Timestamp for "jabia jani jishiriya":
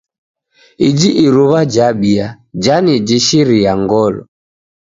1.73-3.71